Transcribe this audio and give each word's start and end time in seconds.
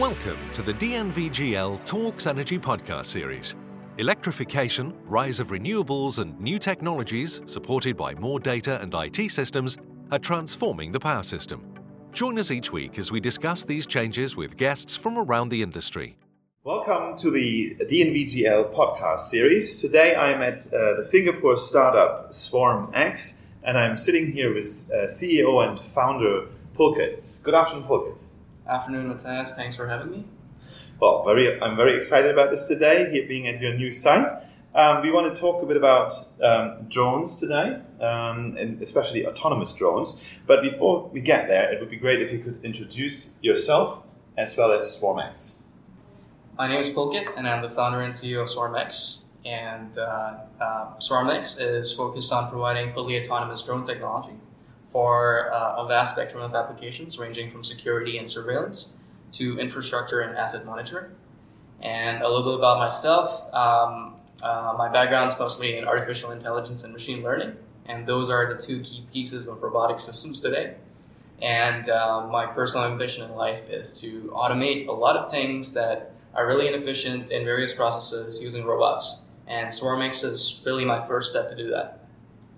Welcome 0.00 0.38
to 0.54 0.62
the 0.62 0.72
DNVGL 0.72 1.84
Talks 1.84 2.26
Energy 2.26 2.58
podcast 2.58 3.04
series. 3.04 3.54
Electrification, 3.98 4.92
rise 5.04 5.38
of 5.38 5.50
renewables, 5.50 6.18
and 6.18 6.36
new 6.40 6.58
technologies, 6.58 7.42
supported 7.46 7.96
by 7.96 8.12
more 8.16 8.40
data 8.40 8.80
and 8.82 8.92
IT 8.92 9.30
systems, 9.30 9.78
are 10.10 10.18
transforming 10.18 10.90
the 10.90 10.98
power 10.98 11.22
system. 11.22 11.72
Join 12.12 12.40
us 12.40 12.50
each 12.50 12.72
week 12.72 12.98
as 12.98 13.12
we 13.12 13.20
discuss 13.20 13.64
these 13.64 13.86
changes 13.86 14.34
with 14.34 14.56
guests 14.56 14.96
from 14.96 15.16
around 15.16 15.50
the 15.50 15.62
industry. 15.62 16.16
Welcome 16.64 17.16
to 17.18 17.30
the 17.30 17.76
DNVGL 17.76 18.74
podcast 18.74 19.20
series. 19.20 19.80
Today 19.80 20.16
I'm 20.16 20.42
at 20.42 20.66
uh, 20.66 20.96
the 20.96 21.04
Singapore 21.04 21.56
startup 21.56 22.30
SwarmX, 22.30 23.38
and 23.62 23.78
I'm 23.78 23.96
sitting 23.96 24.32
here 24.32 24.52
with 24.52 24.90
uh, 24.92 25.04
CEO 25.04 25.64
and 25.64 25.78
founder 25.78 26.48
Pulkit. 26.74 27.44
Good 27.44 27.54
afternoon, 27.54 27.84
Pulkit. 27.84 28.24
Afternoon, 28.66 29.08
Matthias. 29.08 29.54
Thanks 29.54 29.76
for 29.76 29.86
having 29.86 30.10
me. 30.10 30.24
Well, 30.98 31.22
very, 31.24 31.60
I'm 31.60 31.76
very 31.76 31.96
excited 31.98 32.30
about 32.30 32.50
this 32.50 32.66
today, 32.66 33.10
here 33.10 33.26
being 33.28 33.46
at 33.46 33.60
your 33.60 33.74
new 33.74 33.90
site. 33.90 34.26
Um, 34.74 35.02
we 35.02 35.10
want 35.12 35.32
to 35.32 35.38
talk 35.38 35.62
a 35.62 35.66
bit 35.66 35.76
about 35.76 36.14
um, 36.42 36.86
drones 36.88 37.36
today, 37.36 37.78
um, 38.00 38.56
and 38.56 38.80
especially 38.80 39.26
autonomous 39.26 39.74
drones. 39.74 40.20
But 40.46 40.62
before 40.62 41.08
we 41.08 41.20
get 41.20 41.46
there, 41.46 41.70
it 41.70 41.78
would 41.78 41.90
be 41.90 41.96
great 41.96 42.22
if 42.22 42.32
you 42.32 42.38
could 42.38 42.64
introduce 42.64 43.28
yourself 43.42 44.02
as 44.38 44.56
well 44.56 44.72
as 44.72 44.98
SwarmX. 44.98 45.56
My 46.56 46.66
name 46.66 46.80
is 46.80 46.88
Pulkit, 46.88 47.36
and 47.36 47.46
I'm 47.46 47.60
the 47.60 47.68
founder 47.68 48.00
and 48.00 48.12
CEO 48.12 48.40
of 48.40 48.48
SwarmX. 48.48 49.24
And 49.44 49.98
uh, 49.98 50.38
uh, 50.58 50.94
SwarmX 50.96 51.60
is 51.60 51.92
focused 51.92 52.32
on 52.32 52.48
providing 52.48 52.90
fully 52.92 53.20
autonomous 53.20 53.62
drone 53.62 53.84
technology 53.84 54.38
for 54.94 55.50
a 55.52 55.84
vast 55.88 56.14
spectrum 56.14 56.40
of 56.40 56.54
applications 56.54 57.18
ranging 57.18 57.50
from 57.50 57.64
security 57.64 58.18
and 58.18 58.30
surveillance 58.30 58.92
to 59.32 59.58
infrastructure 59.58 60.20
and 60.20 60.38
asset 60.38 60.64
monitoring. 60.64 61.10
And 61.82 62.22
a 62.22 62.28
little 62.28 62.44
bit 62.44 62.54
about 62.60 62.78
myself. 62.78 63.52
Um, 63.52 64.14
uh, 64.44 64.76
my 64.78 64.88
background 64.88 65.32
is 65.32 65.36
mostly 65.36 65.78
in 65.78 65.84
artificial 65.84 66.30
intelligence 66.30 66.84
and 66.84 66.92
machine 66.92 67.24
learning, 67.24 67.56
and 67.86 68.06
those 68.06 68.30
are 68.30 68.46
the 68.54 68.56
two 68.56 68.82
key 68.82 69.04
pieces 69.12 69.48
of 69.48 69.60
robotic 69.64 69.98
systems 69.98 70.40
today. 70.40 70.76
And 71.42 71.88
uh, 71.88 72.28
my 72.30 72.46
personal 72.46 72.86
ambition 72.86 73.24
in 73.24 73.34
life 73.34 73.68
is 73.68 74.00
to 74.00 74.32
automate 74.32 74.86
a 74.86 74.92
lot 74.92 75.16
of 75.16 75.28
things 75.28 75.74
that 75.74 76.12
are 76.36 76.46
really 76.46 76.68
inefficient 76.68 77.32
in 77.32 77.44
various 77.44 77.74
processes 77.74 78.40
using 78.40 78.64
robots. 78.64 79.24
And 79.48 79.66
SwarmX 79.66 80.24
is 80.24 80.62
really 80.64 80.84
my 80.84 81.04
first 81.04 81.32
step 81.32 81.48
to 81.48 81.56
do 81.56 81.68
that. 81.70 82.03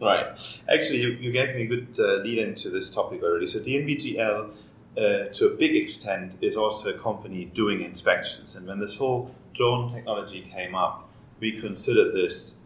Right. 0.01 0.27
Actually, 0.69 1.01
you, 1.01 1.09
you 1.09 1.33
gave 1.33 1.55
me 1.55 1.63
a 1.63 1.67
good 1.67 1.97
uh, 1.99 2.23
lead 2.23 2.39
into 2.39 2.71
this 2.71 2.91
topic 2.91 3.23
already. 3.23 3.47
So 3.47 3.61
DNVGL, 3.61 4.51
uh, 4.97 5.01
to 5.33 5.47
a 5.47 5.57
big 5.57 5.75
extent, 5.75 6.37
is 6.41 6.57
also 6.57 6.91
a 6.91 6.99
company 6.99 7.47
doing 7.47 7.81
inspections. 7.83 8.57
And 8.57 8.67
when 8.67 8.79
this 8.79 8.97
whole 8.97 9.35
drone 9.55 9.89
technology 9.89 10.51
came 10.55 10.75
up, 10.75 11.09
we 11.41 11.61
considered 11.61 12.15
this 12.15 12.57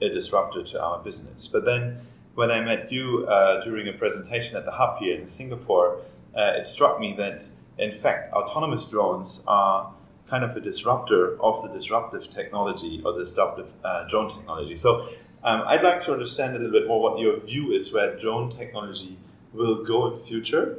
a 0.00 0.08
disruptor 0.08 0.62
to 0.62 0.82
our 0.82 0.98
business. 1.02 1.46
But 1.46 1.64
then 1.64 2.00
when 2.34 2.50
I 2.50 2.60
met 2.60 2.90
you 2.90 3.26
uh, 3.28 3.62
during 3.62 3.88
a 3.88 3.92
presentation 3.92 4.56
at 4.56 4.64
the 4.64 4.70
hub 4.72 4.98
here 4.98 5.16
in 5.16 5.26
Singapore, 5.26 6.00
uh, 6.36 6.54
it 6.56 6.66
struck 6.66 6.98
me 6.98 7.14
that, 7.18 7.42
in 7.78 7.92
fact, 7.92 8.32
autonomous 8.32 8.86
drones 8.86 9.42
are 9.46 9.92
kind 10.28 10.44
of 10.44 10.56
a 10.56 10.60
disruptor 10.60 11.40
of 11.42 11.60
the 11.62 11.68
disruptive 11.68 12.30
technology 12.30 13.02
or 13.04 13.12
the 13.12 13.24
disruptive 13.24 13.72
uh, 13.84 14.08
drone 14.08 14.34
technology. 14.34 14.76
So 14.76 15.08
um, 15.42 15.62
I'd 15.66 15.82
like 15.82 16.00
to 16.02 16.12
understand 16.12 16.56
a 16.56 16.58
little 16.58 16.72
bit 16.72 16.86
more 16.86 17.00
what 17.00 17.18
your 17.18 17.40
view 17.40 17.72
is 17.72 17.92
where 17.92 18.16
drone 18.18 18.50
technology 18.50 19.16
will 19.52 19.84
go 19.84 20.12
in 20.12 20.18
the 20.18 20.24
future 20.24 20.78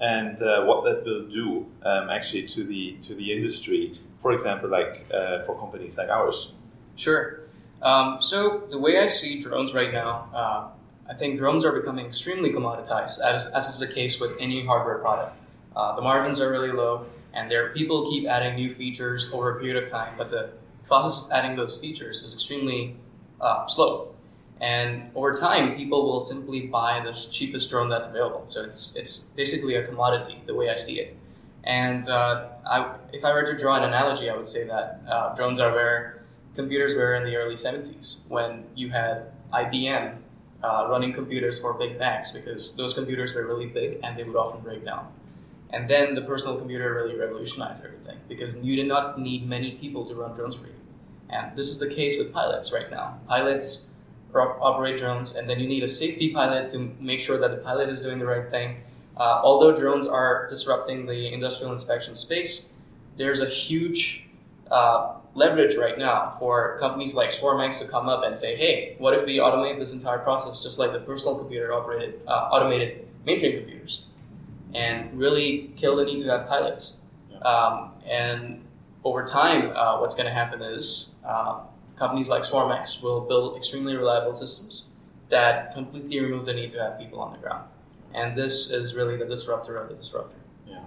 and 0.00 0.40
uh, 0.42 0.64
what 0.64 0.84
that 0.84 1.04
will 1.04 1.26
do 1.28 1.66
um, 1.82 2.10
actually 2.10 2.46
to 2.48 2.64
the 2.64 2.96
to 3.02 3.14
the 3.14 3.32
industry. 3.32 4.00
For 4.18 4.32
example, 4.32 4.68
like 4.68 5.06
uh, 5.14 5.42
for 5.42 5.58
companies 5.58 5.96
like 5.96 6.08
ours. 6.08 6.52
Sure. 6.96 7.40
Um, 7.82 8.20
so 8.20 8.64
the 8.70 8.78
way 8.78 8.98
I 8.98 9.06
see 9.06 9.40
drones 9.40 9.72
right 9.72 9.92
now, 9.92 10.28
uh, 10.34 10.68
I 11.08 11.14
think 11.14 11.38
drones 11.38 11.64
are 11.64 11.72
becoming 11.72 12.06
extremely 12.06 12.50
commoditized, 12.50 13.20
as, 13.20 13.46
as 13.46 13.68
is 13.68 13.78
the 13.78 13.86
case 13.86 14.20
with 14.20 14.32
any 14.38 14.64
hardware 14.64 14.98
product. 14.98 15.34
Uh, 15.74 15.96
the 15.96 16.02
margins 16.02 16.40
are 16.40 16.50
really 16.50 16.72
low, 16.72 17.06
and 17.32 17.50
there 17.50 17.70
people 17.70 18.10
keep 18.10 18.28
adding 18.28 18.54
new 18.56 18.72
features 18.72 19.30
over 19.32 19.56
a 19.56 19.60
period 19.60 19.82
of 19.82 19.88
time, 19.88 20.14
but 20.18 20.28
the 20.28 20.50
process 20.86 21.24
of 21.24 21.32
adding 21.32 21.56
those 21.56 21.78
features 21.78 22.22
is 22.22 22.34
extremely 22.34 22.96
uh, 23.40 23.66
slow. 23.66 24.14
And 24.60 25.10
over 25.14 25.32
time, 25.32 25.74
people 25.74 26.04
will 26.04 26.20
simply 26.20 26.66
buy 26.66 27.00
the 27.00 27.12
cheapest 27.12 27.70
drone 27.70 27.88
that's 27.88 28.08
available. 28.08 28.42
So 28.46 28.62
it's 28.62 28.94
it's 28.94 29.30
basically 29.34 29.76
a 29.76 29.86
commodity, 29.86 30.42
the 30.46 30.54
way 30.54 30.68
I 30.68 30.76
see 30.76 31.00
it. 31.00 31.16
And 31.64 32.08
uh, 32.08 32.48
I, 32.66 32.94
if 33.12 33.24
I 33.24 33.32
were 33.32 33.44
to 33.44 33.56
draw 33.56 33.76
an 33.76 33.84
analogy, 33.84 34.30
I 34.30 34.36
would 34.36 34.48
say 34.48 34.66
that 34.66 35.00
uh, 35.08 35.34
drones 35.34 35.60
are 35.60 35.72
where 35.72 36.22
computers 36.54 36.94
were 36.94 37.14
in 37.14 37.24
the 37.24 37.36
early 37.36 37.54
70s, 37.54 38.18
when 38.28 38.64
you 38.74 38.90
had 38.90 39.32
IBM 39.52 40.16
uh, 40.62 40.86
running 40.90 41.12
computers 41.12 41.58
for 41.58 41.74
big 41.74 41.98
banks, 41.98 42.32
because 42.32 42.74
those 42.76 42.94
computers 42.94 43.34
were 43.34 43.46
really 43.46 43.66
big 43.66 44.00
and 44.02 44.18
they 44.18 44.24
would 44.24 44.36
often 44.36 44.60
break 44.60 44.82
down. 44.82 45.06
And 45.70 45.88
then 45.88 46.14
the 46.14 46.22
personal 46.22 46.56
computer 46.58 46.92
really 46.94 47.16
revolutionized 47.16 47.84
everything, 47.84 48.18
because 48.28 48.56
you 48.56 48.74
did 48.76 48.88
not 48.88 49.20
need 49.20 49.48
many 49.48 49.72
people 49.72 50.04
to 50.06 50.14
run 50.14 50.34
drones 50.34 50.56
for 50.56 50.66
you. 50.66 50.79
And 51.30 51.56
this 51.56 51.70
is 51.70 51.78
the 51.78 51.88
case 51.88 52.18
with 52.18 52.32
pilots 52.32 52.72
right 52.72 52.90
now. 52.90 53.18
Pilots 53.28 53.88
operate 54.34 54.96
drones, 54.98 55.34
and 55.36 55.48
then 55.48 55.58
you 55.58 55.66
need 55.66 55.82
a 55.82 55.88
safety 55.88 56.32
pilot 56.32 56.68
to 56.70 56.78
make 57.00 57.20
sure 57.20 57.38
that 57.38 57.50
the 57.50 57.56
pilot 57.58 57.88
is 57.88 58.00
doing 58.00 58.18
the 58.18 58.26
right 58.26 58.48
thing. 58.50 58.76
Uh, 59.16 59.40
although 59.42 59.74
drones 59.74 60.06
are 60.06 60.46
disrupting 60.48 61.06
the 61.06 61.32
industrial 61.32 61.72
inspection 61.72 62.14
space, 62.14 62.70
there's 63.16 63.40
a 63.40 63.46
huge 63.46 64.26
uh, 64.70 65.14
leverage 65.34 65.76
right 65.76 65.98
now 65.98 66.34
for 66.38 66.78
companies 66.78 67.14
like 67.14 67.30
SwarmX 67.30 67.80
to 67.80 67.88
come 67.88 68.08
up 68.08 68.24
and 68.24 68.36
say, 68.36 68.56
"Hey, 68.56 68.94
what 68.98 69.14
if 69.14 69.26
we 69.26 69.38
automate 69.38 69.78
this 69.78 69.92
entire 69.92 70.18
process 70.18 70.62
just 70.62 70.78
like 70.78 70.92
the 70.92 71.00
personal 71.00 71.36
computer 71.36 71.72
operated 71.72 72.20
uh, 72.26 72.48
automated 72.52 73.06
mainframe 73.26 73.58
computers, 73.58 74.04
and 74.74 75.12
really 75.18 75.72
kill 75.76 75.96
the 75.96 76.04
need 76.04 76.20
to 76.20 76.26
have 76.26 76.46
pilots?" 76.48 76.98
Um, 77.42 77.92
and 78.06 78.62
over 79.04 79.24
time, 79.24 79.72
uh, 79.74 79.98
what's 79.98 80.14
going 80.14 80.26
to 80.26 80.32
happen 80.32 80.62
is 80.62 81.14
uh, 81.26 81.60
companies 81.98 82.28
like 82.28 82.42
SwarmX 82.42 83.02
will 83.02 83.20
build 83.22 83.56
extremely 83.56 83.96
reliable 83.96 84.34
systems 84.34 84.84
that 85.28 85.72
completely 85.74 86.20
remove 86.20 86.44
the 86.44 86.52
need 86.52 86.70
to 86.70 86.78
have 86.82 86.98
people 86.98 87.20
on 87.20 87.32
the 87.32 87.38
ground. 87.38 87.68
And 88.14 88.36
this 88.36 88.70
is 88.70 88.94
really 88.94 89.16
the 89.16 89.24
disruptor 89.24 89.76
of 89.76 89.88
the 89.88 89.94
disruptor. 89.94 90.36
Yeah. 90.68 90.80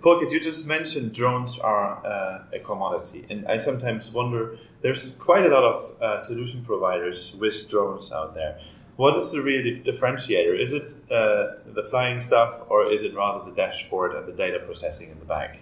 Pulkit, 0.00 0.32
you 0.32 0.40
just 0.40 0.66
mentioned 0.66 1.12
drones 1.12 1.58
are 1.58 2.04
uh, 2.04 2.44
a 2.52 2.58
commodity. 2.58 3.24
And 3.30 3.46
I 3.46 3.56
sometimes 3.56 4.10
wonder 4.10 4.58
there's 4.82 5.10
quite 5.18 5.46
a 5.46 5.48
lot 5.48 5.62
of 5.62 6.02
uh, 6.02 6.18
solution 6.18 6.64
providers 6.64 7.34
with 7.40 7.68
drones 7.70 8.12
out 8.12 8.34
there. 8.34 8.58
What 8.96 9.16
is 9.16 9.30
the 9.30 9.42
real 9.42 9.62
differentiator? 9.62 10.58
Is 10.60 10.72
it 10.72 10.94
uh, 11.10 11.58
the 11.74 11.86
flying 11.90 12.20
stuff 12.20 12.62
or 12.68 12.90
is 12.90 13.04
it 13.04 13.14
rather 13.14 13.48
the 13.48 13.54
dashboard 13.54 14.14
and 14.14 14.26
the 14.26 14.32
data 14.32 14.58
processing 14.58 15.10
in 15.10 15.18
the 15.18 15.24
back? 15.26 15.58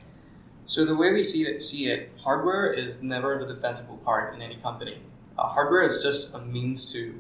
So 0.67 0.87
the 0.87 0.97
way 0.97 1.13
we 1.13 1.23
see 1.23 1.43
it, 1.43 1.61
see 1.61 1.91
it, 1.91 2.11
hardware 2.19 2.73
is 2.73 3.03
never 3.03 3.39
the 3.39 3.53
defensible 3.53 3.99
part 3.99 4.35
in 4.35 4.41
any 4.41 4.57
company. 4.57 4.97
Uh, 5.37 5.47
hardware 5.47 5.83
is 5.83 6.03
just 6.03 6.35
a 6.35 6.39
means 6.39 6.91
to 6.95 7.15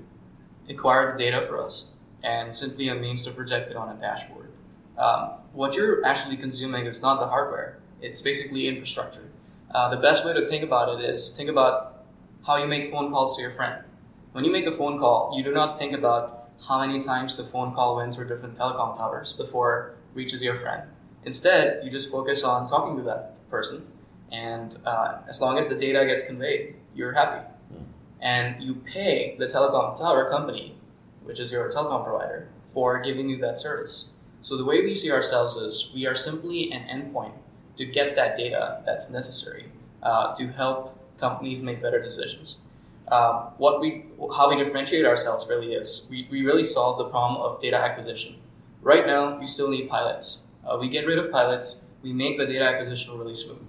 acquire 0.71 1.12
the 1.12 1.19
data 1.19 1.47
for 1.47 1.62
us, 1.62 1.88
and 2.22 2.53
simply 2.54 2.88
a 2.88 2.94
means 2.94 3.22
to 3.27 3.31
project 3.33 3.71
it 3.71 3.77
on 3.77 3.94
a 3.94 4.00
dashboard. 4.00 4.50
Um, 4.97 5.33
what 5.53 5.77
you're 5.77 6.03
actually 6.06 6.38
consuming 6.38 6.87
is 6.87 7.03
not 7.03 7.21
the 7.21 7.27
hardware; 7.27 7.81
it's 8.00 8.22
basically 8.22 8.66
infrastructure. 8.66 9.28
Uh, 9.75 9.91
the 9.91 10.00
best 10.00 10.25
way 10.25 10.33
to 10.33 10.47
think 10.47 10.65
about 10.65 10.99
it 10.99 11.04
is 11.04 11.37
think 11.37 11.50
about 11.50 12.04
how 12.47 12.56
you 12.56 12.66
make 12.66 12.91
phone 12.91 13.10
calls 13.10 13.37
to 13.37 13.43
your 13.43 13.50
friend. 13.50 13.84
When 14.33 14.44
you 14.44 14.53
make 14.53 14.66
a 14.66 14.72
phone 14.72 14.99
call, 14.99 15.34
you 15.37 15.44
do 15.44 15.53
not 15.53 15.78
think 15.78 15.93
about 15.93 16.49
how 16.66 16.81
many 16.81 16.99
times 16.99 17.37
the 17.37 17.44
phone 17.44 17.75
call 17.75 17.97
went 17.97 18.15
through 18.15 18.28
different 18.28 18.56
telecom 18.56 18.97
towers 18.97 19.34
before 19.34 19.97
it 20.15 20.16
reaches 20.16 20.41
your 20.41 20.56
friend. 20.56 20.88
Instead, 21.27 21.84
you 21.84 21.91
just 21.91 22.10
focus 22.10 22.43
on 22.44 22.66
talking 22.66 22.97
to 22.97 23.03
that 23.03 23.34
person, 23.56 23.86
and 24.33 24.77
uh, 24.84 25.18
as 25.28 25.41
long 25.41 25.59
as 25.59 25.66
the 25.68 25.78
data 25.86 26.01
gets 26.10 26.24
conveyed, 26.30 26.74
you're 26.97 27.12
happy. 27.21 27.42
Mm. 27.72 27.84
And 28.21 28.62
you 28.66 28.74
pay 28.97 29.36
the 29.39 29.47
telecom 29.47 29.97
tower 29.97 30.28
company, 30.28 30.74
which 31.22 31.39
is 31.39 31.53
your 31.53 31.71
telecom 31.71 32.03
provider, 32.04 32.48
for 32.74 33.01
giving 33.01 33.28
you 33.28 33.39
that 33.47 33.59
service. 33.59 34.10
So 34.42 34.56
the 34.56 34.65
way 34.71 34.78
we 34.84 34.95
see 34.95 35.10
ourselves 35.12 35.54
is 35.56 35.92
we 35.95 36.06
are 36.06 36.16
simply 36.28 36.72
an 36.72 36.83
endpoint 36.95 37.36
to 37.77 37.84
get 37.86 38.16
that 38.16 38.36
data 38.36 38.83
that's 38.86 39.10
necessary 39.10 39.66
uh, 40.03 40.34
to 40.34 40.48
help 40.48 40.98
companies 41.18 41.62
make 41.62 41.80
better 41.80 42.03
decisions. 42.03 42.60
Uh, 43.09 43.51
what 43.59 43.80
we, 43.80 44.04
how 44.36 44.51
we 44.51 44.56
differentiate 44.62 45.06
ourselves 45.06 45.47
really 45.48 45.74
is 45.74 46.06
we, 46.10 46.27
we 46.30 46.45
really 46.45 46.65
solve 46.65 46.98
the 46.98 47.04
problem 47.04 47.41
of 47.41 47.60
data 47.60 47.77
acquisition. 47.77 48.34
Right 48.83 49.06
now, 49.06 49.41
you 49.41 49.47
still 49.47 49.71
need 49.71 49.89
pilots. 49.89 50.45
Uh, 50.66 50.77
we 50.80 50.89
get 50.89 51.06
rid 51.06 51.18
of 51.18 51.30
pilots 51.30 51.84
we 52.04 52.12
make 52.12 52.36
the 52.36 52.47
data 52.47 52.65
acquisition 52.65 53.18
really 53.18 53.34
smooth. 53.34 53.66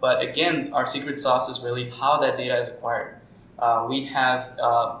But 0.00 0.20
again, 0.20 0.72
our 0.74 0.86
secret 0.86 1.18
sauce 1.18 1.48
is 1.48 1.60
really 1.60 1.88
how 1.90 2.18
that 2.20 2.36
data 2.36 2.58
is 2.58 2.68
acquired. 2.68 3.20
Uh, 3.58 3.86
we 3.88 4.04
have 4.06 4.58
uh, 4.60 4.98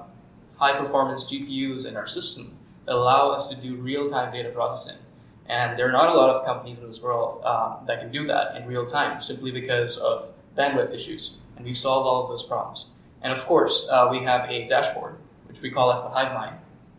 high 0.56 0.78
performance 0.78 1.24
GPUs 1.24 1.86
in 1.86 1.96
our 1.96 2.06
system 2.06 2.56
that 2.86 2.94
allow 2.94 3.30
us 3.30 3.48
to 3.48 3.56
do 3.56 3.74
real 3.76 4.08
time 4.08 4.32
data 4.32 4.50
processing. 4.50 4.98
And 5.46 5.78
there 5.78 5.88
are 5.88 5.92
not 5.92 6.10
a 6.10 6.14
lot 6.14 6.30
of 6.30 6.46
companies 6.46 6.78
in 6.78 6.86
this 6.86 7.02
world 7.02 7.42
uh, 7.44 7.84
that 7.86 8.00
can 8.00 8.12
do 8.12 8.26
that 8.28 8.56
in 8.56 8.66
real 8.66 8.86
time 8.86 9.20
simply 9.20 9.50
because 9.50 9.96
of 9.98 10.30
bandwidth 10.56 10.94
issues. 10.94 11.38
And 11.56 11.64
we've 11.64 11.76
solved 11.76 12.06
all 12.06 12.22
of 12.22 12.28
those 12.28 12.44
problems. 12.44 12.86
And 13.22 13.32
of 13.32 13.44
course, 13.46 13.88
uh, 13.90 14.08
we 14.10 14.22
have 14.24 14.48
a 14.48 14.66
dashboard, 14.66 15.16
which 15.48 15.62
we 15.62 15.70
call 15.70 15.90
as 15.90 16.02
the 16.02 16.08
hive 16.08 16.32
mind. 16.32 16.56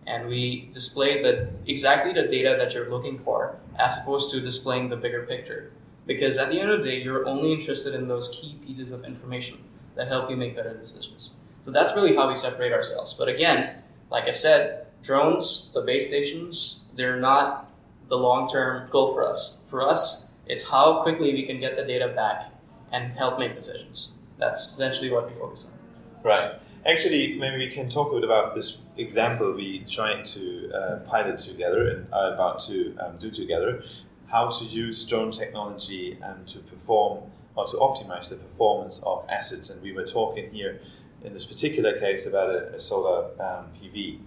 And 0.07 0.27
we 0.27 0.69
display 0.73 1.21
the, 1.21 1.49
exactly 1.67 2.11
the 2.11 2.23
data 2.23 2.55
that 2.57 2.73
you're 2.73 2.89
looking 2.89 3.19
for 3.19 3.55
as 3.79 3.97
opposed 3.99 4.31
to 4.31 4.41
displaying 4.41 4.89
the 4.89 4.95
bigger 4.95 5.23
picture. 5.23 5.71
Because 6.05 6.37
at 6.37 6.49
the 6.49 6.59
end 6.59 6.69
of 6.69 6.81
the 6.81 6.89
day, 6.89 7.01
you're 7.01 7.25
only 7.27 7.53
interested 7.53 7.93
in 7.93 8.07
those 8.07 8.29
key 8.29 8.59
pieces 8.65 8.91
of 8.91 9.05
information 9.05 9.57
that 9.95 10.07
help 10.07 10.29
you 10.29 10.35
make 10.35 10.55
better 10.55 10.75
decisions. 10.75 11.31
So 11.61 11.71
that's 11.71 11.95
really 11.95 12.15
how 12.15 12.27
we 12.27 12.35
separate 12.35 12.73
ourselves. 12.73 13.13
But 13.13 13.27
again, 13.27 13.75
like 14.09 14.25
I 14.25 14.31
said, 14.31 14.87
drones, 15.01 15.69
the 15.73 15.81
base 15.81 16.07
stations, 16.07 16.81
they're 16.95 17.19
not 17.19 17.71
the 18.09 18.17
long 18.17 18.49
term 18.49 18.89
goal 18.89 19.13
for 19.13 19.27
us. 19.27 19.63
For 19.69 19.87
us, 19.87 20.31
it's 20.47 20.67
how 20.67 21.03
quickly 21.03 21.33
we 21.33 21.45
can 21.45 21.59
get 21.59 21.75
the 21.75 21.83
data 21.83 22.09
back 22.09 22.51
and 22.91 23.13
help 23.13 23.39
make 23.39 23.53
decisions. 23.53 24.13
That's 24.39 24.59
essentially 24.59 25.11
what 25.11 25.29
we 25.29 25.39
focus 25.39 25.67
on. 25.67 26.23
Right. 26.23 26.55
Actually, 26.85 27.35
maybe 27.37 27.57
we 27.57 27.69
can 27.69 27.89
talk 27.89 28.11
a 28.11 28.15
bit 28.15 28.23
about 28.23 28.55
this 28.55 28.77
example 28.97 29.51
we 29.53 29.83
trying 29.89 30.23
to 30.23 30.71
uh, 30.73 30.99
pilot 30.99 31.37
together 31.37 31.89
and 31.89 32.07
are 32.13 32.33
about 32.33 32.59
to 32.61 32.95
um, 32.99 33.17
do 33.19 33.29
together. 33.29 33.83
How 34.27 34.49
to 34.49 34.63
use 34.63 35.05
drone 35.05 35.31
technology 35.31 36.17
um, 36.23 36.45
to 36.45 36.59
perform 36.59 37.23
or 37.55 37.65
to 37.67 37.77
optimize 37.77 38.29
the 38.29 38.37
performance 38.37 39.01
of 39.05 39.25
assets. 39.29 39.69
And 39.69 39.81
we 39.81 39.91
were 39.91 40.05
talking 40.05 40.51
here 40.51 40.79
in 41.23 41.33
this 41.33 41.43
particular 41.43 41.99
case 41.99 42.25
about 42.25 42.49
a, 42.49 42.75
a 42.75 42.79
solar 42.79 43.25
um, 43.41 43.65
PV 43.75 44.19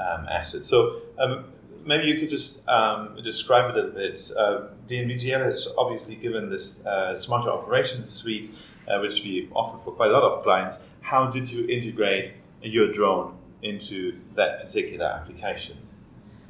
um, 0.00 0.26
asset. 0.28 0.64
So 0.64 1.02
um, 1.18 1.44
maybe 1.84 2.08
you 2.08 2.18
could 2.18 2.30
just 2.30 2.66
um, 2.68 3.16
describe 3.22 3.72
a 3.72 3.74
little 3.74 3.90
bit. 3.92 4.32
Uh, 4.36 4.62
DNVGL 4.88 5.44
has 5.44 5.68
obviously 5.78 6.16
given 6.16 6.50
this 6.50 6.84
uh, 6.84 7.14
smarter 7.14 7.50
operations 7.50 8.10
suite, 8.10 8.52
uh, 8.88 8.98
which 8.98 9.22
we 9.22 9.48
offer 9.54 9.78
for 9.84 9.92
quite 9.92 10.10
a 10.10 10.12
lot 10.12 10.24
of 10.24 10.42
clients. 10.42 10.80
How 11.02 11.26
did 11.26 11.50
you 11.50 11.66
integrate 11.66 12.32
your 12.62 12.92
drone 12.92 13.36
into 13.62 14.18
that 14.34 14.62
particular 14.62 15.06
application? 15.06 15.76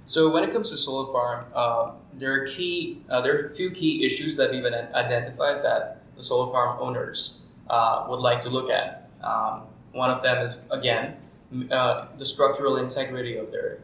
So 0.04 0.30
when 0.30 0.44
it 0.44 0.52
comes 0.52 0.70
to 0.70 0.76
solar 0.76 1.12
farm, 1.12 1.46
uh, 1.54 1.92
there 2.14 2.32
are 2.32 2.46
key, 2.46 3.02
uh, 3.08 3.20
there 3.20 3.36
are 3.36 3.46
a 3.48 3.54
few 3.54 3.70
key 3.70 4.04
issues 4.04 4.36
that 4.36 4.50
we've 4.50 4.64
identified 4.64 5.62
that 5.62 6.02
the 6.16 6.22
solar 6.22 6.52
farm 6.52 6.78
owners 6.80 7.38
uh, 7.70 8.06
would 8.08 8.20
like 8.20 8.40
to 8.42 8.50
look 8.50 8.70
at. 8.70 9.08
Um, 9.22 9.62
one 9.92 10.10
of 10.10 10.22
them 10.22 10.42
is 10.42 10.62
again 10.70 11.16
uh, 11.70 12.06
the 12.18 12.24
structural 12.24 12.76
integrity 12.76 13.36
of 13.36 13.50
their 13.50 13.78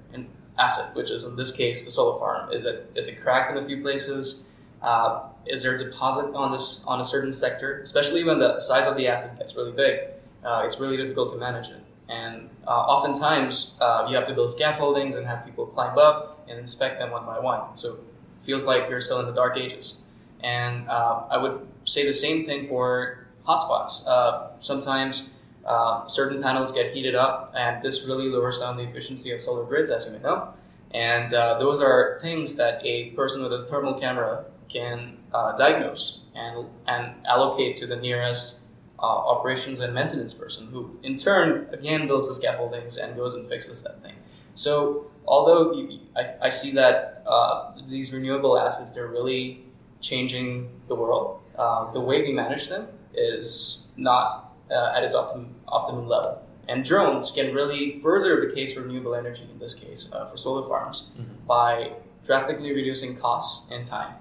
asset, 0.59 0.95
which 0.95 1.11
is 1.11 1.25
in 1.25 1.37
this 1.37 1.53
case 1.53 1.85
the 1.85 1.91
solar 1.91 2.19
farm. 2.19 2.53
Is 2.53 2.65
it 2.65 2.91
is 2.95 3.09
it 3.09 3.23
cracked 3.23 3.51
in 3.51 3.63
a 3.63 3.67
few 3.67 3.81
places? 3.83 4.47
Uh, 4.83 5.25
is 5.47 5.63
there 5.63 5.75
a 5.75 5.79
deposit 5.79 6.35
on 6.35 6.53
this 6.53 6.85
on 6.87 7.01
a 7.01 7.05
certain 7.05 7.33
sector? 7.33 7.81
Especially 7.81 8.25
when 8.25 8.39
the 8.39 8.59
size 8.59 8.87
of 8.87 8.97
the 8.97 9.07
asset 9.07 9.39
gets 9.39 9.55
really 9.57 9.73
big, 9.73 10.01
uh, 10.45 10.63
it's 10.65 10.79
really 10.79 10.97
difficult 10.97 11.33
to 11.33 11.39
manage 11.39 11.69
it. 11.69 11.83
And 12.09 12.49
uh, 12.67 12.71
oftentimes 12.71 13.77
uh, 13.81 14.07
you 14.09 14.17
have 14.17 14.27
to 14.29 14.35
build 14.35 14.51
scaffoldings 14.51 15.15
and 15.15 15.27
have 15.27 15.45
people 15.45 15.67
climb 15.67 15.99
up 15.99 16.45
and 16.49 16.59
inspect 16.59 16.99
them 16.99 17.11
one 17.11 17.27
by 17.27 17.39
one. 17.39 17.77
So 17.77 17.95
it 17.95 18.01
feels 18.41 18.67
like 18.67 18.89
you're 18.89 19.01
still 19.01 19.21
in 19.21 19.27
the 19.27 19.33
dark 19.33 19.59
ages. 19.59 20.01
And 20.43 20.89
uh, 20.89 21.25
I 21.31 21.37
would 21.37 21.67
say 21.85 22.07
the 22.07 22.13
same 22.13 22.45
thing 22.45 22.67
for 22.67 23.27
hotspots. 23.47 24.07
Uh, 24.07 24.51
sometimes 24.61 25.31
uh, 25.67 26.07
certain 26.07 26.43
panels 26.43 26.73
get 26.73 26.95
heated 26.95 27.15
up, 27.15 27.53
and 27.57 27.83
this 27.83 28.07
really 28.07 28.29
lowers 28.29 28.59
down 28.59 28.77
the 28.77 28.85
efficiency 28.85 29.33
of 29.33 29.41
solar 29.41 29.65
grids, 29.65 29.91
as 29.91 30.07
you 30.07 30.13
may 30.13 30.21
know. 30.21 30.55
And 30.93 31.31
those 31.31 31.83
are 31.83 32.19
things 32.23 32.55
that 32.55 32.81
a 32.85 33.11
person 33.11 33.43
with 33.43 33.53
a 33.53 33.61
thermal 33.67 33.95
camera 33.95 34.45
can 34.71 35.19
diagnose 35.59 36.21
and, 36.35 36.67
and 36.87 37.27
allocate 37.27 37.77
to 37.79 37.87
the 37.87 37.97
nearest 37.97 38.61
uh, 39.01 39.07
operations 39.07 39.81
and 39.81 39.95
maintenance 39.95 40.35
person, 40.35 40.67
who 40.69 40.99
in 41.03 41.17
turn 41.17 41.69
again 41.73 42.07
builds 42.07 42.29
the 42.29 42.35
scaffoldings 42.35 42.97
and 42.97 43.17
goes 43.17 43.35
and 43.35 43.49
fixes 43.49 43.83
that 43.85 44.03
thing. 44.03 44.15
So 44.55 45.11
although 45.27 45.73
you, 45.73 46.01
I, 46.17 46.35
I, 46.43 46.49
see 46.49 46.73
that 46.73 47.23
uh, 47.27 47.73
these 47.87 48.13
renewable 48.13 48.59
assets 48.59 48.93
they're 48.93 49.07
really 49.07 49.65
changing 50.01 50.69
the 50.89 50.97
world, 50.97 51.41
uh, 51.57 51.93
the 51.93 52.01
way 52.01 52.23
we 52.23 52.33
manage 52.33 52.69
them 52.69 52.89
is 53.15 53.91
not 53.97 54.53
uh, 54.71 54.93
at 54.97 55.05
its 55.05 55.15
optimum, 55.15 55.55
optimum 55.69 56.09
level. 56.09 56.43
And 56.69 56.85
drones 56.85 57.31
can 57.31 57.55
really 57.55 58.01
further 58.01 58.47
the 58.47 58.55
case 58.55 58.75
for 58.75 58.83
renewable 58.83 59.15
energy, 59.15 59.49
in 59.51 59.59
this 59.59 59.75
case, 59.75 60.09
uh, 60.13 60.27
for 60.27 60.37
solar 60.37 60.69
farms, 60.69 61.11
mm-hmm. 61.19 61.47
by 61.47 61.93
drastically 62.25 62.75
reducing 62.75 63.17
costs 63.17 63.71
and 63.71 63.85
time. 63.85 64.15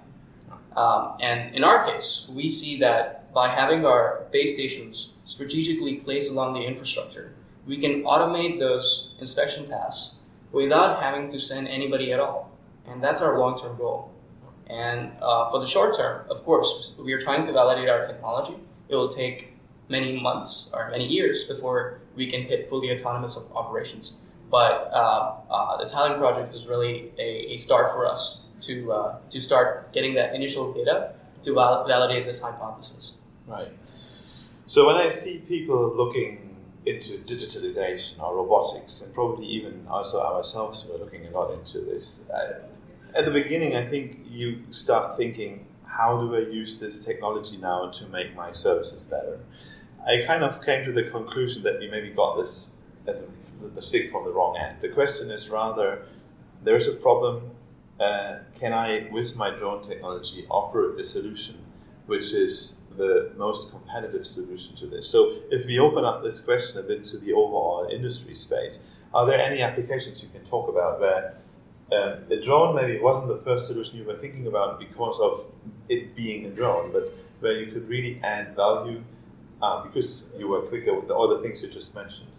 Um, 0.77 1.17
and 1.19 1.55
in 1.55 1.63
our 1.63 1.91
case, 1.91 2.29
we 2.31 2.47
see 2.47 2.77
that 2.79 3.33
by 3.33 3.49
having 3.49 3.83
our 3.83 4.27
base 4.31 4.53
stations 4.53 5.15
strategically 5.25 5.95
placed 5.95 6.29
along 6.29 6.53
the 6.53 6.61
infrastructure, 6.61 7.33
we 7.65 7.77
can 7.77 8.03
automate 8.03 8.59
those 8.59 9.15
inspection 9.19 9.65
tasks 9.65 10.17
without 10.51 11.01
having 11.01 11.29
to 11.29 11.39
send 11.39 11.67
anybody 11.67 12.13
at 12.13 12.19
all. 12.19 12.51
And 12.87 13.03
that's 13.03 13.21
our 13.21 13.39
long 13.39 13.59
term 13.59 13.75
goal. 13.75 14.13
And 14.67 15.11
uh, 15.19 15.49
for 15.49 15.59
the 15.59 15.65
short 15.65 15.97
term, 15.97 16.25
of 16.29 16.45
course, 16.45 16.93
we 16.99 17.11
are 17.11 17.19
trying 17.19 17.45
to 17.47 17.51
validate 17.51 17.89
our 17.89 18.03
technology. 18.03 18.55
It 18.87 18.95
will 18.95 19.09
take 19.09 19.53
many 19.89 20.21
months 20.21 20.69
or 20.73 20.91
many 20.91 21.07
years 21.07 21.45
before 21.45 22.01
we 22.15 22.29
can 22.29 22.43
hit 22.43 22.69
fully 22.69 22.91
autonomous 22.91 23.35
operations. 23.55 24.17
But 24.51 24.91
uh, 24.93 25.33
uh, 25.49 25.77
the 25.77 25.85
Thailand 25.85 26.19
project 26.19 26.53
is 26.53 26.67
really 26.67 27.11
a, 27.17 27.53
a 27.53 27.57
start 27.57 27.91
for 27.93 28.05
us 28.05 28.46
to, 28.61 28.91
uh, 28.91 29.17
to 29.29 29.41
start 29.41 29.91
getting 29.93 30.13
that 30.15 30.35
initial 30.35 30.73
data 30.73 31.13
to 31.43 31.53
val- 31.53 31.85
validate 31.87 32.25
this 32.25 32.41
hypothesis. 32.41 33.13
Right. 33.45 33.71
So 34.65 34.85
when 34.85 34.97
I 34.97 35.09
see 35.09 35.39
people 35.47 35.95
looking 35.95 36.55
into 36.85 37.17
digitalization 37.19 38.21
or 38.21 38.35
robotics, 38.35 39.01
and 39.01 39.13
probably 39.13 39.45
even 39.45 39.85
also 39.89 40.21
ourselves, 40.21 40.85
we're 40.89 40.97
looking 40.97 41.25
a 41.27 41.31
lot 41.31 41.53
into 41.53 41.79
this. 41.79 42.29
Uh, 42.29 42.61
at 43.15 43.25
the 43.25 43.31
beginning, 43.31 43.75
I 43.75 43.85
think 43.85 44.25
you 44.29 44.63
start 44.71 45.17
thinking, 45.17 45.65
how 45.85 46.17
do 46.17 46.35
I 46.35 46.39
use 46.39 46.79
this 46.79 47.03
technology 47.03 47.57
now 47.57 47.89
to 47.91 48.07
make 48.07 48.35
my 48.35 48.51
services 48.51 49.03
better? 49.05 49.39
I 50.05 50.23
kind 50.25 50.43
of 50.43 50.63
came 50.63 50.85
to 50.85 50.91
the 50.91 51.03
conclusion 51.03 51.63
that 51.63 51.79
we 51.79 51.89
maybe 51.89 52.09
got 52.09 52.37
this 52.37 52.71
the, 53.05 53.23
the 53.73 53.81
stick 53.81 54.09
from 54.11 54.25
the 54.25 54.31
wrong 54.31 54.57
end. 54.57 54.81
The 54.81 54.89
question 54.89 55.31
is 55.31 55.49
rather, 55.49 56.05
there's 56.63 56.87
a 56.87 56.93
problem. 56.93 57.51
Uh, 57.99 58.39
can 58.59 58.73
I, 58.73 59.07
with 59.11 59.35
my 59.37 59.49
drone 59.49 59.81
technology, 59.87 60.45
offer 60.49 60.97
a 60.97 61.03
solution 61.03 61.57
which 62.05 62.31
is 62.33 62.77
the 62.95 63.31
most 63.37 63.69
competitive 63.71 64.25
solution 64.25 64.75
to 64.77 64.87
this? 64.87 65.09
So, 65.09 65.39
if 65.51 65.65
we 65.65 65.79
open 65.79 66.05
up 66.05 66.23
this 66.23 66.39
question 66.39 66.79
a 66.79 66.83
bit 66.83 67.03
to 67.05 67.17
the 67.17 67.33
overall 67.33 67.89
industry 67.91 68.35
space, 68.35 68.83
are 69.13 69.25
there 69.25 69.39
any 69.39 69.61
applications 69.61 70.21
you 70.21 70.29
can 70.29 70.43
talk 70.43 70.69
about 70.69 70.99
where 70.99 71.37
um, 71.91 72.19
a 72.29 72.39
drone 72.39 72.75
maybe 72.75 72.99
wasn't 72.99 73.27
the 73.29 73.41
first 73.43 73.67
solution 73.67 73.97
you 73.97 74.05
were 74.05 74.17
thinking 74.17 74.47
about 74.47 74.79
because 74.79 75.19
of 75.19 75.45
it 75.89 76.15
being 76.15 76.45
a 76.45 76.49
drone, 76.49 76.91
but 76.91 77.13
where 77.39 77.53
you 77.53 77.71
could 77.71 77.87
really 77.87 78.19
add 78.23 78.55
value 78.55 79.01
uh, 79.61 79.83
because 79.83 80.23
you 80.37 80.47
were 80.47 80.61
quicker 80.61 80.93
with 80.99 81.09
all 81.09 81.27
the 81.27 81.39
things 81.39 81.63
you 81.63 81.69
just 81.69 81.95
mentioned. 81.95 82.29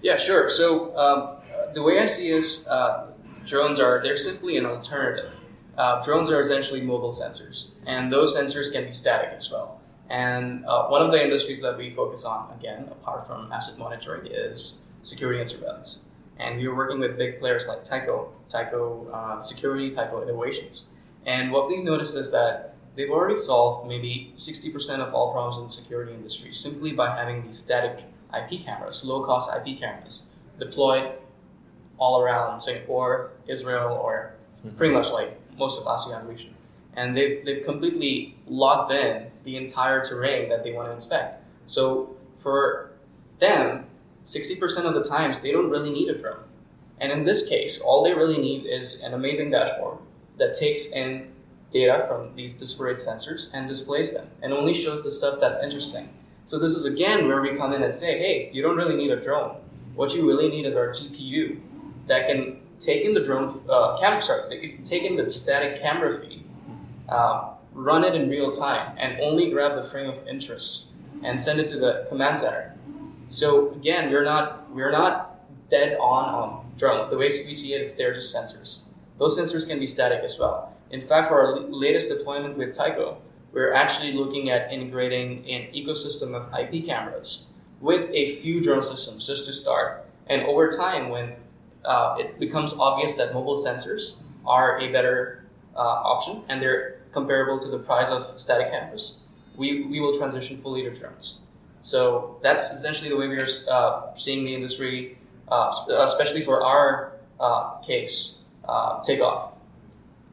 Yeah, 0.00 0.16
sure. 0.16 0.48
So 0.48 0.96
um, 0.96 1.36
the 1.74 1.82
way 1.82 1.98
I 2.00 2.06
see 2.06 2.28
is 2.28 2.66
uh, 2.68 3.11
drones 3.44 3.80
are 3.80 4.00
they're 4.02 4.16
simply 4.16 4.56
an 4.56 4.66
alternative. 4.66 5.36
Uh, 5.76 6.02
drones 6.02 6.30
are 6.30 6.40
essentially 6.40 6.80
mobile 6.82 7.12
sensors, 7.12 7.68
and 7.86 8.12
those 8.12 8.36
sensors 8.36 8.72
can 8.72 8.84
be 8.84 8.92
static 8.92 9.30
as 9.34 9.50
well. 9.50 9.80
And 10.10 10.64
uh, 10.66 10.88
one 10.88 11.00
of 11.00 11.10
the 11.10 11.22
industries 11.22 11.62
that 11.62 11.78
we 11.78 11.94
focus 11.94 12.24
on, 12.24 12.52
again, 12.58 12.88
apart 12.90 13.26
from 13.26 13.50
asset 13.50 13.78
monitoring, 13.78 14.30
is 14.30 14.82
security 15.02 15.40
and 15.40 15.48
surveillance. 15.48 16.04
And 16.38 16.58
we 16.58 16.66
are 16.66 16.74
working 16.74 17.00
with 17.00 17.16
big 17.16 17.38
players 17.38 17.66
like 17.66 17.84
Tyco, 17.84 18.28
Tyco 18.50 19.12
uh, 19.12 19.38
Security, 19.38 19.90
Tyco 19.90 20.22
Innovations. 20.22 20.84
And 21.24 21.50
what 21.52 21.68
we've 21.68 21.84
noticed 21.84 22.16
is 22.16 22.30
that 22.32 22.74
they've 22.96 23.10
already 23.10 23.36
solved 23.36 23.88
maybe 23.88 24.32
60% 24.36 24.98
of 24.98 25.14
all 25.14 25.32
problems 25.32 25.56
in 25.56 25.62
the 25.64 25.72
security 25.72 26.12
industry 26.12 26.52
simply 26.52 26.92
by 26.92 27.16
having 27.16 27.42
these 27.44 27.56
static 27.56 28.04
IP 28.36 28.64
cameras, 28.64 29.04
low 29.04 29.24
cost 29.24 29.50
IP 29.54 29.78
cameras, 29.78 30.22
deployed 30.58 31.12
all 32.02 32.20
around 32.20 32.60
Singapore, 32.60 33.30
Israel, 33.46 33.92
or 33.94 34.34
mm-hmm. 34.66 34.76
pretty 34.76 34.92
much 34.92 35.08
like 35.12 35.38
most 35.56 35.80
of 35.80 35.86
ASEAN 35.86 36.26
region. 36.28 36.52
And 36.94 37.16
they've, 37.16 37.44
they've 37.44 37.64
completely 37.64 38.34
locked 38.48 38.90
in 38.90 39.30
the 39.44 39.56
entire 39.56 40.02
terrain 40.02 40.48
that 40.48 40.64
they 40.64 40.72
want 40.72 40.88
to 40.88 40.92
inspect. 40.92 41.44
So 41.66 42.16
for 42.40 42.90
them, 43.38 43.86
60% 44.24 44.84
of 44.84 44.94
the 44.94 45.04
times, 45.04 45.38
they 45.38 45.52
don't 45.52 45.70
really 45.70 45.90
need 45.90 46.08
a 46.08 46.18
drone. 46.18 46.42
And 46.98 47.12
in 47.12 47.24
this 47.24 47.48
case, 47.48 47.80
all 47.80 48.02
they 48.02 48.14
really 48.14 48.38
need 48.38 48.66
is 48.66 49.00
an 49.00 49.14
amazing 49.14 49.52
dashboard 49.52 49.98
that 50.38 50.54
takes 50.54 50.86
in 50.86 51.30
data 51.70 52.04
from 52.08 52.34
these 52.34 52.52
disparate 52.52 52.98
sensors 52.98 53.50
and 53.54 53.68
displays 53.68 54.12
them 54.12 54.28
and 54.42 54.52
only 54.52 54.74
shows 54.74 55.04
the 55.04 55.10
stuff 55.10 55.38
that's 55.40 55.58
interesting. 55.62 56.08
So 56.46 56.58
this 56.58 56.72
is 56.72 56.84
again 56.84 57.28
where 57.28 57.40
we 57.40 57.56
come 57.56 57.72
in 57.72 57.82
and 57.84 57.94
say, 57.94 58.18
hey, 58.18 58.50
you 58.52 58.60
don't 58.60 58.76
really 58.76 58.96
need 58.96 59.12
a 59.12 59.20
drone. 59.20 59.56
What 59.94 60.14
you 60.14 60.26
really 60.26 60.48
need 60.48 60.66
is 60.66 60.74
our 60.74 60.88
GPU 60.88 61.60
that 62.06 62.26
can 62.26 62.60
taken 62.78 63.14
the 63.14 63.22
drone 63.22 63.62
uh, 63.68 63.96
camera, 63.98 64.20
sorry, 64.20 64.48
they 64.48 64.66
could 64.66 64.84
taken 64.84 65.16
the 65.16 65.30
static 65.30 65.80
camera 65.80 66.12
feed, 66.12 66.44
uh, 67.08 67.50
run 67.72 68.04
it 68.04 68.14
in 68.14 68.28
real 68.28 68.50
time, 68.50 68.94
and 68.98 69.20
only 69.20 69.50
grab 69.50 69.76
the 69.76 69.88
frame 69.88 70.08
of 70.08 70.26
interest 70.26 70.88
and 71.22 71.38
send 71.38 71.60
it 71.60 71.68
to 71.68 71.78
the 71.78 72.06
command 72.08 72.38
center. 72.38 72.74
So 73.28 73.70
again, 73.72 74.10
we're 74.10 74.24
not 74.24 74.70
we're 74.72 74.90
not 74.90 75.40
dead 75.70 75.96
on 75.98 76.24
on 76.34 76.72
drones. 76.76 77.10
The 77.10 77.16
way 77.16 77.30
we 77.46 77.54
see 77.54 77.74
it 77.74 77.80
is 77.80 77.94
they're 77.94 78.12
just 78.12 78.34
sensors. 78.34 78.80
Those 79.18 79.38
sensors 79.38 79.66
can 79.68 79.78
be 79.78 79.86
static 79.86 80.22
as 80.24 80.38
well. 80.38 80.74
In 80.90 81.00
fact, 81.00 81.28
for 81.28 81.40
our 81.40 81.60
latest 81.60 82.10
deployment 82.10 82.58
with 82.58 82.76
Tyco, 82.76 83.16
we're 83.52 83.72
actually 83.72 84.12
looking 84.12 84.50
at 84.50 84.72
integrating 84.72 85.38
an 85.48 85.72
ecosystem 85.72 86.34
of 86.34 86.52
IP 86.58 86.84
cameras 86.84 87.46
with 87.80 88.10
a 88.10 88.36
few 88.36 88.62
drone 88.62 88.82
systems 88.82 89.26
just 89.26 89.46
to 89.46 89.52
start. 89.52 90.06
And 90.28 90.42
over 90.42 90.70
time, 90.70 91.08
when 91.08 91.34
uh, 91.84 92.16
it 92.18 92.38
becomes 92.38 92.72
obvious 92.74 93.14
that 93.14 93.34
mobile 93.34 93.56
sensors 93.56 94.18
are 94.46 94.78
a 94.80 94.90
better 94.90 95.44
uh, 95.76 95.78
option 95.78 96.42
and 96.48 96.60
they're 96.60 96.96
comparable 97.12 97.58
to 97.58 97.68
the 97.68 97.78
price 97.78 98.10
of 98.10 98.40
static 98.40 98.70
cameras, 98.70 99.16
we, 99.56 99.84
we 99.84 100.00
will 100.00 100.16
transition 100.16 100.60
fully 100.62 100.82
to 100.82 100.90
drones. 100.94 101.40
So 101.82 102.38
that's 102.42 102.70
essentially 102.70 103.10
the 103.10 103.16
way 103.16 103.28
we 103.28 103.38
are 103.38 103.48
uh, 103.70 104.14
seeing 104.14 104.44
the 104.44 104.54
industry, 104.54 105.18
uh, 105.48 105.72
especially 106.00 106.42
for 106.42 106.62
our 106.64 107.12
uh, 107.40 107.78
case, 107.80 108.38
uh, 108.66 109.02
take 109.02 109.20
off. 109.20 109.52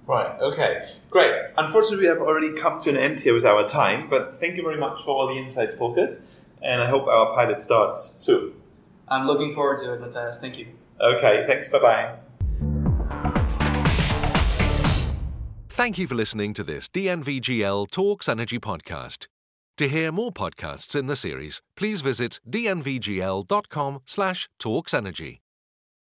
Right, 0.08 0.40
okay, 0.42 0.90
great. 1.12 1.36
Unfortunately, 1.58 2.00
we 2.00 2.08
have 2.08 2.20
already 2.20 2.54
come 2.54 2.82
to 2.82 2.90
an 2.90 2.98
end 2.98 3.20
here 3.20 3.34
with 3.34 3.46
our 3.46 3.68
time, 3.68 4.10
but 4.10 4.34
thank 4.40 4.58
you 4.58 4.64
very 4.64 4.78
much 4.78 5.04
for 5.04 5.12
all 5.12 5.28
the 5.28 5.36
insights, 5.36 5.76
Pulkit, 5.76 6.20
and 6.64 6.82
I 6.82 6.90
hope 6.90 7.08
our 7.08 7.34
pilot 7.36 7.62
starts 7.62 8.18
soon. 8.22 8.54
I'm 9.08 9.28
looking 9.28 9.54
forward 9.54 9.80
to 9.80 9.94
it, 9.94 10.02
Matthias. 10.02 10.40
Thank 10.40 10.58
you. 10.58 10.68
Okay, 11.02 11.44
thanks. 11.44 11.68
Bye 11.68 11.80
bye. 11.80 12.16
Thank 15.70 15.98
you 15.98 16.08
for 16.08 16.16
listening 16.16 16.54
to 16.56 16.64
this 16.64 16.90
DNVGL 16.90 17.90
Talks 17.90 18.28
Energy 18.28 18.60
podcast. 18.60 19.28
To 19.78 19.88
hear 19.88 20.12
more 20.12 20.34
podcasts 20.34 20.94
in 20.94 21.06
the 21.06 21.16
series, 21.16 21.62
please 21.78 22.02
visit 22.02 22.42
dnvgl.com 22.50 24.00
slash 24.06 24.50
talksenergy. 24.62 25.40